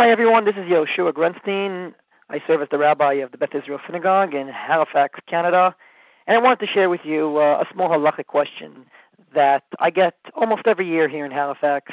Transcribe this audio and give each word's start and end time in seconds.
Hi, 0.00 0.10
everyone. 0.10 0.46
This 0.46 0.56
is 0.56 0.64
Yoshua 0.64 1.12
Grunstein. 1.12 1.92
I 2.30 2.40
serve 2.46 2.62
as 2.62 2.68
the 2.70 2.78
rabbi 2.78 3.12
of 3.16 3.32
the 3.32 3.36
Beth 3.36 3.54
Israel 3.54 3.78
Synagogue 3.84 4.32
in 4.32 4.48
Halifax, 4.48 5.20
Canada. 5.26 5.76
And 6.26 6.38
I 6.38 6.40
wanted 6.40 6.60
to 6.60 6.72
share 6.72 6.88
with 6.88 7.02
you 7.04 7.36
uh, 7.36 7.62
a 7.62 7.70
small 7.70 7.90
halachic 7.90 8.26
question 8.26 8.86
that 9.34 9.62
I 9.78 9.90
get 9.90 10.14
almost 10.34 10.62
every 10.64 10.88
year 10.88 11.06
here 11.06 11.26
in 11.26 11.30
Halifax, 11.30 11.92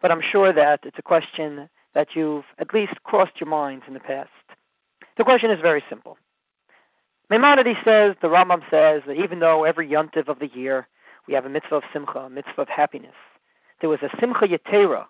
but 0.00 0.12
I'm 0.12 0.20
sure 0.22 0.52
that 0.52 0.82
it's 0.84 1.00
a 1.00 1.02
question 1.02 1.68
that 1.94 2.14
you've 2.14 2.44
at 2.60 2.72
least 2.72 2.92
crossed 3.02 3.40
your 3.40 3.48
minds 3.48 3.86
in 3.88 3.94
the 3.94 3.98
past. 3.98 4.30
The 5.16 5.24
question 5.24 5.50
is 5.50 5.60
very 5.60 5.82
simple. 5.90 6.16
Maimonides 7.28 7.76
says, 7.84 8.14
the 8.22 8.28
Rambam 8.28 8.62
says, 8.70 9.02
that 9.08 9.16
even 9.16 9.40
though 9.40 9.64
every 9.64 9.88
yontiv 9.88 10.28
of 10.28 10.38
the 10.38 10.50
year 10.54 10.86
we 11.26 11.34
have 11.34 11.44
a 11.44 11.48
mitzvah 11.48 11.78
of 11.78 11.82
simcha, 11.92 12.20
a 12.20 12.30
mitzvah 12.30 12.62
of 12.62 12.68
happiness, 12.68 13.16
there 13.80 13.90
was 13.90 13.98
a 14.02 14.16
simcha 14.20 14.46
yetera, 14.46 15.06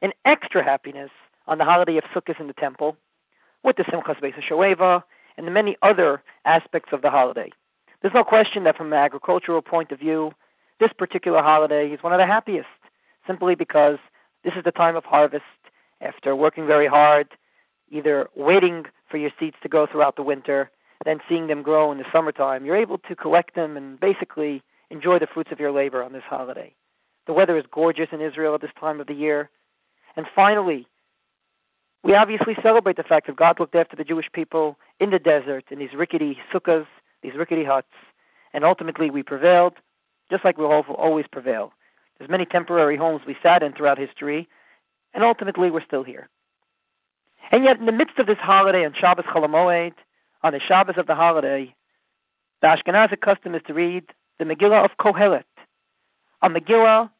an 0.00 0.10
extra 0.24 0.64
happiness 0.64 1.12
on 1.46 1.58
the 1.58 1.64
holiday 1.64 1.96
of 1.96 2.04
Sukkot 2.14 2.40
in 2.40 2.46
the 2.46 2.52
temple, 2.54 2.96
with 3.62 3.76
the 3.76 3.84
Simchas 3.84 4.20
Beis 4.20 4.34
Shoeva 4.42 5.02
and 5.36 5.46
the 5.46 5.50
many 5.50 5.76
other 5.82 6.22
aspects 6.44 6.92
of 6.92 7.02
the 7.02 7.10
holiday. 7.10 7.50
There's 8.00 8.14
no 8.14 8.24
question 8.24 8.64
that 8.64 8.76
from 8.76 8.92
an 8.92 8.98
agricultural 8.98 9.62
point 9.62 9.92
of 9.92 10.00
view, 10.00 10.32
this 10.80 10.92
particular 10.92 11.42
holiday 11.42 11.90
is 11.90 12.02
one 12.02 12.12
of 12.12 12.18
the 12.18 12.26
happiest, 12.26 12.66
simply 13.26 13.54
because 13.54 13.98
this 14.44 14.54
is 14.54 14.64
the 14.64 14.72
time 14.72 14.96
of 14.96 15.04
harvest 15.04 15.44
after 16.00 16.34
working 16.34 16.66
very 16.66 16.86
hard, 16.86 17.28
either 17.90 18.28
waiting 18.34 18.86
for 19.08 19.18
your 19.18 19.30
seeds 19.38 19.56
to 19.62 19.68
grow 19.68 19.86
throughout 19.86 20.16
the 20.16 20.22
winter, 20.22 20.70
then 21.04 21.20
seeing 21.28 21.46
them 21.46 21.62
grow 21.62 21.92
in 21.92 21.98
the 21.98 22.04
summertime. 22.12 22.64
You're 22.64 22.76
able 22.76 22.98
to 22.98 23.14
collect 23.14 23.54
them 23.54 23.76
and 23.76 24.00
basically 24.00 24.62
enjoy 24.90 25.18
the 25.18 25.26
fruits 25.26 25.52
of 25.52 25.60
your 25.60 25.72
labor 25.72 26.02
on 26.02 26.12
this 26.12 26.22
holiday. 26.28 26.74
The 27.26 27.32
weather 27.32 27.56
is 27.56 27.64
gorgeous 27.70 28.08
in 28.10 28.20
Israel 28.20 28.54
at 28.54 28.60
this 28.60 28.70
time 28.78 29.00
of 29.00 29.06
the 29.06 29.14
year. 29.14 29.48
And 30.16 30.26
finally, 30.34 30.88
we 32.02 32.14
obviously 32.14 32.56
celebrate 32.62 32.96
the 32.96 33.02
fact 33.02 33.26
that 33.28 33.36
God 33.36 33.60
looked 33.60 33.74
after 33.74 33.96
the 33.96 34.04
Jewish 34.04 34.30
people 34.32 34.76
in 34.98 35.10
the 35.10 35.18
desert, 35.18 35.64
in 35.70 35.78
these 35.78 35.94
rickety 35.94 36.38
sukkahs, 36.52 36.86
these 37.22 37.34
rickety 37.34 37.64
huts, 37.64 37.92
and 38.52 38.64
ultimately 38.64 39.10
we 39.10 39.22
prevailed, 39.22 39.74
just 40.30 40.44
like 40.44 40.58
we'll 40.58 40.72
always 40.72 41.26
prevail. 41.30 41.72
There's 42.18 42.30
many 42.30 42.44
temporary 42.44 42.96
homes 42.96 43.22
we 43.26 43.36
sat 43.42 43.62
in 43.62 43.72
throughout 43.72 43.98
history, 43.98 44.48
and 45.14 45.22
ultimately 45.22 45.70
we're 45.70 45.84
still 45.84 46.02
here. 46.02 46.28
And 47.50 47.64
yet, 47.64 47.78
in 47.78 47.86
the 47.86 47.92
midst 47.92 48.18
of 48.18 48.26
this 48.26 48.38
holiday 48.38 48.84
on 48.84 48.94
Shabbos 48.94 49.24
Chol 49.26 49.46
Hamoed, 49.46 49.94
on 50.42 50.52
the 50.52 50.60
Shabbos 50.60 50.96
of 50.96 51.06
the 51.06 51.14
holiday, 51.14 51.74
the 52.60 52.68
Ashkenazic 52.68 53.20
custom 53.20 53.54
is 53.54 53.62
to 53.66 53.74
read 53.74 54.04
the 54.38 54.44
Megillah 54.44 54.84
of 54.84 54.96
Kohelet, 54.98 55.44
a 56.40 56.48
Megillah 56.48 57.10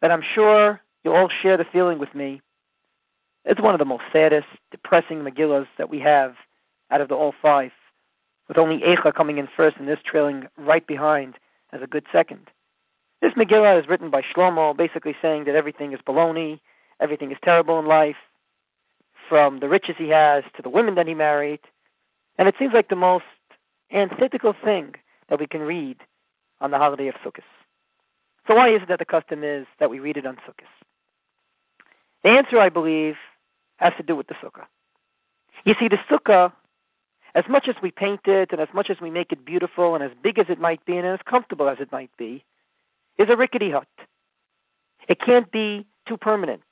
that 0.00 0.10
I'm 0.10 0.22
sure 0.34 0.80
you 1.04 1.12
all 1.12 1.28
share 1.28 1.56
the 1.56 1.64
feeling 1.64 1.98
with 1.98 2.14
me 2.14 2.40
it's 3.44 3.60
one 3.60 3.74
of 3.74 3.78
the 3.78 3.84
most 3.84 4.04
saddest, 4.12 4.46
depressing 4.70 5.20
Megillas 5.20 5.66
that 5.78 5.90
we 5.90 5.98
have 6.00 6.34
out 6.90 7.00
of 7.00 7.08
the 7.08 7.14
all 7.14 7.34
five, 7.40 7.72
with 8.48 8.58
only 8.58 8.78
Eicha 8.80 9.14
coming 9.14 9.38
in 9.38 9.48
first 9.56 9.76
and 9.78 9.88
this 9.88 9.98
trailing 10.04 10.46
right 10.56 10.86
behind 10.86 11.36
as 11.72 11.82
a 11.82 11.86
good 11.86 12.04
second. 12.12 12.50
This 13.20 13.32
Megillah 13.34 13.80
is 13.80 13.88
written 13.88 14.10
by 14.10 14.22
Shlomo, 14.22 14.76
basically 14.76 15.16
saying 15.22 15.44
that 15.44 15.54
everything 15.54 15.92
is 15.92 16.00
baloney, 16.06 16.60
everything 17.00 17.30
is 17.30 17.38
terrible 17.42 17.78
in 17.78 17.86
life, 17.86 18.16
from 19.28 19.60
the 19.60 19.68
riches 19.68 19.96
he 19.96 20.08
has 20.08 20.44
to 20.54 20.62
the 20.62 20.68
women 20.68 20.94
that 20.96 21.06
he 21.06 21.14
married, 21.14 21.60
and 22.36 22.48
it 22.48 22.54
seems 22.58 22.74
like 22.74 22.88
the 22.88 22.96
most 22.96 23.24
antithetical 23.90 24.54
thing 24.64 24.94
that 25.28 25.40
we 25.40 25.46
can 25.46 25.62
read 25.62 25.96
on 26.60 26.70
the 26.70 26.78
holiday 26.78 27.08
of 27.08 27.14
Sukkot. 27.24 27.42
So 28.46 28.54
why 28.54 28.70
is 28.70 28.82
it 28.82 28.88
that 28.88 28.98
the 28.98 29.04
custom 29.04 29.44
is 29.44 29.66
that 29.78 29.90
we 29.90 30.00
read 30.00 30.16
it 30.16 30.26
on 30.26 30.36
Sukkot? 30.36 30.66
The 32.24 32.30
answer, 32.30 32.58
I 32.58 32.68
believe, 32.68 33.16
has 33.82 33.92
to 33.96 34.02
do 34.02 34.16
with 34.16 34.26
the 34.26 34.34
sukkah. 34.34 34.66
You 35.64 35.74
see, 35.78 35.88
the 35.88 35.98
sukkah, 36.10 36.52
as 37.34 37.44
much 37.48 37.68
as 37.68 37.76
we 37.82 37.90
paint 37.90 38.20
it 38.26 38.52
and 38.52 38.60
as 38.60 38.68
much 38.74 38.90
as 38.90 39.00
we 39.00 39.10
make 39.10 39.32
it 39.32 39.44
beautiful 39.44 39.94
and 39.94 40.02
as 40.02 40.10
big 40.22 40.38
as 40.38 40.46
it 40.48 40.60
might 40.60 40.84
be 40.84 40.96
and 40.96 41.06
as 41.06 41.20
comfortable 41.24 41.68
as 41.68 41.78
it 41.80 41.90
might 41.92 42.14
be, 42.16 42.44
is 43.18 43.28
a 43.28 43.36
rickety 43.36 43.70
hut. 43.70 43.88
It 45.08 45.20
can't 45.20 45.50
be 45.50 45.86
too 46.06 46.16
permanent. 46.16 46.62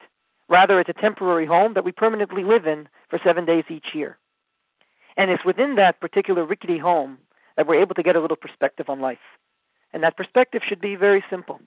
Rather, 0.49 0.81
it's 0.81 0.91
a 0.91 0.95
temporary 0.95 1.47
home 1.47 1.75
that 1.75 1.85
we 1.85 1.93
permanently 1.93 2.45
live 2.45 2.67
in 2.67 2.89
for 3.09 3.21
seven 3.23 3.45
days 3.45 3.65
each 3.69 3.95
year. 3.95 4.19
And 5.17 5.31
it's 5.31 5.45
within 5.45 5.77
that 5.77 6.01
particular 6.01 6.45
rickety 6.45 6.79
home 6.79 7.19
that 7.57 7.67
we're 7.67 7.81
able 7.81 7.95
to 7.95 8.03
get 8.03 8.17
a 8.17 8.21
little 8.21 8.37
perspective 8.37 8.89
on 8.89 9.01
life. 9.01 9.19
And 9.93 10.03
that 10.03 10.17
perspective 10.17 10.63
should 10.67 10.81
be 10.81 10.97
very 10.97 11.25
simple. 11.31 11.61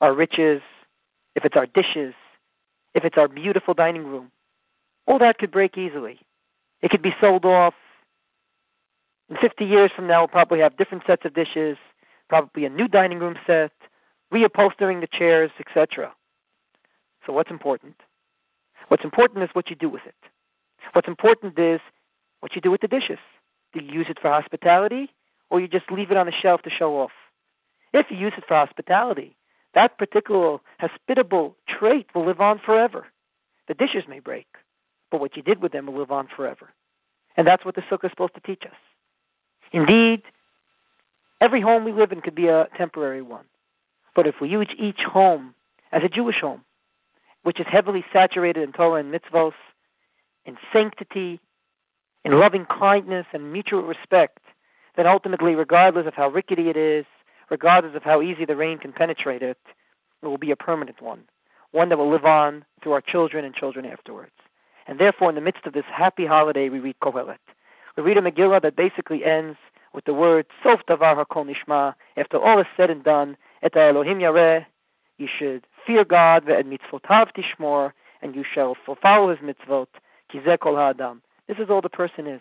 Our 0.00 0.12
riches, 0.12 0.62
if 1.34 1.44
it's 1.44 1.56
our 1.56 1.66
dishes, 1.66 2.14
if 2.94 3.04
it's 3.04 3.18
our 3.18 3.28
beautiful 3.28 3.74
dining 3.74 4.06
room, 4.06 4.30
all 5.06 5.18
that 5.18 5.38
could 5.38 5.50
break 5.50 5.76
easily. 5.76 6.20
It 6.82 6.90
could 6.90 7.02
be 7.02 7.14
sold 7.20 7.44
off. 7.44 7.74
In 9.30 9.36
50 9.36 9.64
years 9.64 9.90
from 9.94 10.06
now, 10.06 10.20
we'll 10.20 10.28
probably 10.28 10.60
have 10.60 10.76
different 10.76 11.04
sets 11.06 11.24
of 11.24 11.34
dishes, 11.34 11.78
probably 12.28 12.64
a 12.64 12.70
new 12.70 12.88
dining 12.88 13.18
room 13.18 13.36
set, 13.46 13.72
reupholstering 14.32 15.00
the 15.00 15.06
chairs, 15.06 15.50
etc. 15.58 16.12
So 17.26 17.32
what's 17.32 17.50
important? 17.50 17.94
What's 18.88 19.04
important 19.04 19.42
is 19.42 19.50
what 19.54 19.70
you 19.70 19.76
do 19.76 19.88
with 19.88 20.02
it. 20.06 20.14
What's 20.92 21.08
important 21.08 21.58
is 21.58 21.80
what 22.40 22.54
you 22.54 22.60
do 22.60 22.70
with 22.70 22.82
the 22.82 22.88
dishes. 22.88 23.18
Do 23.72 23.82
you 23.82 23.92
use 23.92 24.06
it 24.08 24.18
for 24.20 24.28
hospitality, 24.28 25.10
or 25.50 25.60
you 25.60 25.68
just 25.68 25.90
leave 25.90 26.10
it 26.10 26.16
on 26.16 26.26
the 26.26 26.32
shelf 26.32 26.62
to 26.62 26.70
show 26.70 26.98
off? 26.98 27.12
If 27.92 28.10
you 28.10 28.16
use 28.16 28.34
it 28.36 28.44
for 28.46 28.54
hospitality, 28.54 29.36
that 29.74 29.98
particular 29.98 30.58
hospitable 30.78 31.56
trait 31.66 32.06
will 32.14 32.26
live 32.26 32.40
on 32.40 32.58
forever. 32.58 33.06
The 33.66 33.74
dishes 33.74 34.04
may 34.08 34.20
break, 34.20 34.46
but 35.14 35.20
what 35.20 35.36
you 35.36 35.44
did 35.44 35.62
with 35.62 35.70
them 35.70 35.86
will 35.86 35.96
live 35.96 36.10
on 36.10 36.26
forever. 36.26 36.70
And 37.36 37.46
that's 37.46 37.64
what 37.64 37.76
the 37.76 37.82
sukkah 37.82 38.06
is 38.06 38.10
supposed 38.10 38.34
to 38.34 38.40
teach 38.40 38.64
us. 38.64 38.74
Indeed, 39.70 40.22
every 41.40 41.60
home 41.60 41.84
we 41.84 41.92
live 41.92 42.10
in 42.10 42.20
could 42.20 42.34
be 42.34 42.48
a 42.48 42.66
temporary 42.76 43.22
one. 43.22 43.44
But 44.16 44.26
if 44.26 44.40
we 44.40 44.48
use 44.48 44.66
each 44.76 45.02
home 45.02 45.54
as 45.92 46.02
a 46.02 46.08
Jewish 46.08 46.40
home, 46.40 46.62
which 47.44 47.60
is 47.60 47.66
heavily 47.70 48.04
saturated 48.12 48.64
in 48.64 48.72
Torah 48.72 48.98
and 48.98 49.14
mitzvos, 49.14 49.52
in 50.46 50.56
sanctity, 50.72 51.38
in 52.24 52.40
loving 52.40 52.66
kindness 52.66 53.26
and 53.32 53.52
mutual 53.52 53.82
respect, 53.82 54.40
then 54.96 55.06
ultimately, 55.06 55.54
regardless 55.54 56.08
of 56.08 56.14
how 56.14 56.28
rickety 56.28 56.70
it 56.70 56.76
is, 56.76 57.06
regardless 57.50 57.94
of 57.94 58.02
how 58.02 58.20
easy 58.20 58.46
the 58.46 58.56
rain 58.56 58.78
can 58.78 58.92
penetrate 58.92 59.42
it, 59.42 59.58
it 60.24 60.26
will 60.26 60.38
be 60.38 60.50
a 60.50 60.56
permanent 60.56 61.00
one, 61.00 61.22
one 61.70 61.88
that 61.90 61.98
will 61.98 62.10
live 62.10 62.24
on 62.24 62.64
through 62.82 62.94
our 62.94 63.00
children 63.00 63.44
and 63.44 63.54
children 63.54 63.86
afterwards. 63.86 64.32
And 64.86 64.98
therefore, 64.98 65.30
in 65.30 65.34
the 65.34 65.40
midst 65.40 65.66
of 65.66 65.72
this 65.72 65.84
happy 65.90 66.26
holiday, 66.26 66.68
we 66.68 66.78
read 66.78 66.96
Kohelet. 67.02 67.38
We 67.96 68.02
read 68.02 68.18
a 68.18 68.22
Megillah 68.22 68.62
that 68.62 68.76
basically 68.76 69.24
ends 69.24 69.56
with 69.92 70.04
the 70.04 70.14
word 70.14 70.46
Sof 70.62 70.80
Davar 70.86 71.24
Hakol 71.24 71.46
Nishma. 71.46 71.94
After 72.16 72.38
all 72.38 72.58
is 72.58 72.66
said 72.76 72.90
and 72.90 73.02
done, 73.02 73.36
Et 73.62 73.74
Elohim 73.76 74.18
Yareh, 74.18 74.66
you 75.16 75.28
should 75.28 75.66
fear 75.86 76.04
God, 76.04 76.44
ve'ed 76.44 76.66
mitzvotav 76.66 77.30
tishmor, 77.34 77.92
and 78.20 78.34
you 78.34 78.44
shall 78.44 78.76
follow 79.00 79.30
his 79.30 79.38
mitzvot, 79.38 79.86
kizeh 80.32 80.58
kol 80.58 80.76
ha'adam. 80.76 81.22
This 81.46 81.58
is 81.58 81.70
all 81.70 81.80
the 81.80 81.88
person 81.88 82.26
is. 82.26 82.40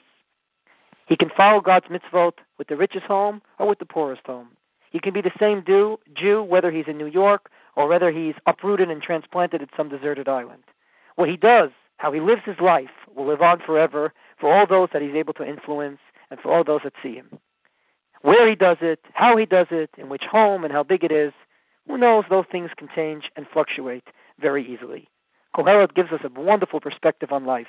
He 1.06 1.16
can 1.16 1.30
follow 1.30 1.62
God's 1.62 1.88
mitzvot 1.88 2.34
with 2.58 2.68
the 2.68 2.78
richest 2.78 3.06
home 3.06 3.42
or 3.60 3.68
with 3.68 3.80
the 3.80 3.86
poorest 3.86 4.26
home. 4.26 4.48
He 4.90 5.00
can 5.00 5.14
be 5.14 5.22
the 5.22 5.32
same 5.40 5.64
Jew, 5.66 6.44
whether 6.44 6.72
he's 6.72 6.88
in 6.88 6.98
New 6.98 7.08
York 7.08 7.50
or 7.76 7.88
whether 7.88 8.12
he's 8.12 8.36
uprooted 8.48 8.90
and 8.90 9.02
transplanted 9.02 9.62
at 9.62 9.70
some 9.76 9.90
deserted 9.90 10.30
island. 10.30 10.64
What 11.16 11.30
he 11.30 11.38
does 11.38 11.72
how 12.04 12.12
he 12.12 12.20
lives 12.20 12.42
his 12.44 12.60
life 12.60 12.90
will 13.16 13.26
live 13.26 13.42
on 13.42 13.62
forever 13.62 14.14
for 14.38 14.54
all 14.54 14.68
those 14.68 14.90
that 14.92 15.02
he's 15.02 15.16
able 15.16 15.34
to 15.34 15.48
influence 15.48 16.00
and 16.30 16.38
for 16.38 16.54
all 16.54 16.62
those 16.62 16.82
that 16.84 16.92
see 17.02 17.16
him. 17.16 17.40
Where 18.24 18.46
he 18.46 18.56
does 18.56 18.76
it, 18.82 19.00
how 19.14 19.38
he 19.38 19.46
does 19.46 19.68
it, 19.72 19.90
in 19.98 20.10
which 20.10 20.24
home, 20.24 20.66
and 20.66 20.74
how 20.74 20.84
big 20.84 21.06
it 21.06 21.14
is, 21.14 21.32
who 21.88 21.98
knows, 21.98 22.26
those 22.30 22.44
things 22.52 22.72
can 22.76 22.90
change 22.94 23.32
and 23.38 23.48
fluctuate 23.48 24.04
very 24.38 24.70
easily. 24.70 25.08
Kohelet 25.56 25.94
gives 25.94 26.12
us 26.12 26.20
a 26.26 26.40
wonderful 26.42 26.82
perspective 26.82 27.32
on 27.32 27.46
life, 27.46 27.68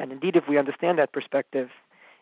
and 0.00 0.10
indeed, 0.10 0.34
if 0.34 0.48
we 0.48 0.58
understand 0.58 0.98
that 0.98 1.12
perspective, 1.12 1.70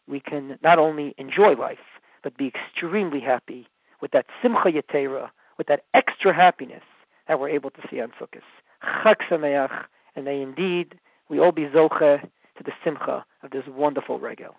we 0.06 0.20
can 0.20 0.58
not 0.62 0.78
only 0.78 1.14
enjoy 1.16 1.54
life, 1.54 1.78
but 2.22 2.36
be 2.36 2.48
extremely 2.48 3.20
happy 3.20 3.66
with 4.02 4.10
that 4.10 4.26
simcha 4.42 4.70
yetera, 4.70 5.30
with 5.56 5.68
that 5.68 5.84
extra 5.94 6.34
happiness 6.34 6.82
that 7.26 7.40
we're 7.40 7.48
able 7.48 7.70
to 7.70 7.80
see 7.90 8.02
on 8.02 8.12
Sukkot. 8.20 8.42
Chag 9.02 9.16
Sameach, 9.30 9.86
and 10.14 10.26
may 10.26 10.42
indeed 10.42 10.96
we 11.28 11.38
all 11.38 11.52
be 11.52 11.66
zoche 11.66 12.20
to 12.20 12.62
the 12.64 12.72
simcha 12.84 13.24
of 13.42 13.50
this 13.50 13.64
wonderful 13.68 14.18
regel. 14.18 14.54